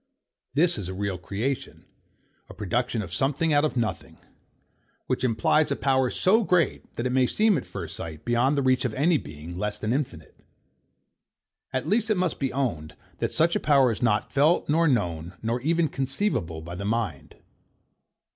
This 0.55 0.79
is 0.79 0.89
a 0.89 0.95
real 0.95 1.19
creation; 1.19 1.85
a 2.49 2.55
production 2.55 3.03
of 3.03 3.13
something 3.13 3.53
out 3.53 3.63
of 3.63 3.77
nothing: 3.77 4.17
Which 5.05 5.23
implies 5.23 5.69
a 5.71 5.75
power 5.75 6.09
so 6.09 6.43
great, 6.43 6.95
that 6.95 7.05
it 7.05 7.11
may 7.11 7.27
seem, 7.27 7.55
at 7.55 7.67
first 7.67 7.97
sight, 7.97 8.25
beyond 8.25 8.57
the 8.57 8.63
reach 8.63 8.83
of 8.83 8.95
any 8.95 9.19
being, 9.19 9.59
less 9.59 9.77
than 9.77 9.93
infinite. 9.93 10.43
At 11.71 11.87
least 11.87 12.09
it 12.09 12.17
must 12.17 12.39
be 12.39 12.51
owned, 12.51 12.95
that 13.19 13.31
such 13.31 13.55
a 13.55 13.59
power 13.59 13.91
is 13.91 14.01
not 14.01 14.33
felt, 14.33 14.67
nor 14.67 14.87
known, 14.87 15.33
nor 15.43 15.61
even 15.61 15.87
conceivable 15.87 16.61
by 16.63 16.73
the 16.73 16.83
mind. 16.85 17.35